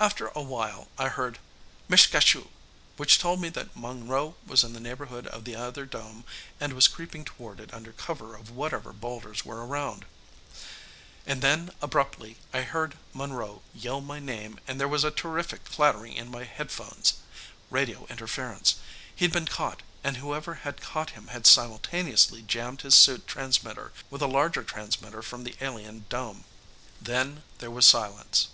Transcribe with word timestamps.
After 0.00 0.28
a 0.28 0.40
while, 0.40 0.88
I 0.96 1.08
heard 1.08 1.38
"Mishgashu!" 1.90 2.48
which 2.96 3.18
told 3.18 3.42
me 3.42 3.50
that 3.50 3.76
Monroe 3.76 4.34
was 4.46 4.64
in 4.64 4.72
the 4.72 4.80
neighborhood 4.80 5.26
of 5.26 5.44
the 5.44 5.54
other 5.54 5.84
dome 5.84 6.24
and 6.58 6.72
was 6.72 6.88
creeping 6.88 7.26
toward 7.26 7.60
it 7.60 7.74
under 7.74 7.92
cover 7.92 8.34
of 8.34 8.48
whatever 8.48 8.94
boulders 8.94 9.44
were 9.44 9.66
around. 9.66 10.06
And 11.26 11.42
then, 11.42 11.72
abruptly, 11.82 12.38
I 12.54 12.62
heard 12.62 12.96
Monroe 13.12 13.60
yell 13.74 14.00
my 14.00 14.18
name 14.18 14.58
and 14.66 14.80
there 14.80 14.88
was 14.88 15.04
a 15.04 15.10
terrific 15.10 15.66
clattering 15.66 16.14
in 16.14 16.30
my 16.30 16.44
headphones. 16.44 17.12
Radio 17.68 18.06
interference! 18.08 18.76
He'd 19.14 19.32
been 19.32 19.44
caught, 19.44 19.82
and 20.02 20.16
whoever 20.16 20.54
had 20.64 20.80
caught 20.80 21.10
him 21.10 21.26
had 21.26 21.46
simultaneously 21.46 22.40
jammed 22.40 22.80
his 22.80 22.94
suit 22.94 23.26
transmitter 23.26 23.92
with 24.08 24.22
a 24.22 24.26
larger 24.26 24.64
transmitter 24.64 25.20
from 25.20 25.44
the 25.44 25.54
alien 25.60 26.06
dome. 26.08 26.44
Then 26.98 27.42
there 27.58 27.70
was 27.70 27.84
silence. 27.86 28.48